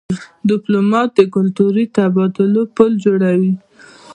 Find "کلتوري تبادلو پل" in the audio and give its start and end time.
1.35-2.91